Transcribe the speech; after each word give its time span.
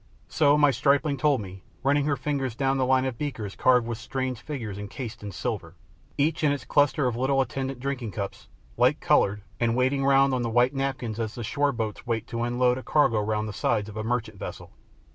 So 0.29 0.57
my 0.57 0.71
stripling 0.71 1.17
told 1.17 1.41
me, 1.41 1.61
running 1.83 2.05
her 2.05 2.15
finger 2.15 2.49
down 2.49 2.79
the 2.79 2.87
line 2.87 3.05
of 3.05 3.19
beakers 3.19 3.55
carved 3.55 3.85
with 3.85 3.99
strange 3.99 4.39
figures 4.41 4.79
and 4.79 4.89
cased 4.89 5.21
in 5.21 5.31
silver, 5.31 5.75
each 6.17 6.43
in 6.43 6.51
its 6.51 6.65
cluster 6.65 7.05
of 7.05 7.15
little 7.15 7.39
attendant 7.39 7.79
drinking 7.79 8.09
cups, 8.09 8.47
like 8.77 8.99
coloured, 8.99 9.43
and 9.59 9.75
waiting 9.75 10.03
round 10.03 10.33
on 10.33 10.41
the 10.41 10.49
white 10.49 10.73
napkins 10.73 11.19
as 11.19 11.35
the 11.35 11.43
shore 11.43 11.71
boats 11.71 12.07
wait 12.07 12.25
to 12.29 12.41
unload 12.41 12.79
a 12.79 12.81
cargo 12.83 13.21
round 13.21 13.47
the 13.47 13.53
sides 13.53 13.89
of 13.89 13.95
a 13.95 14.03
merchant 14.03 14.39
vessel. 14.39 14.71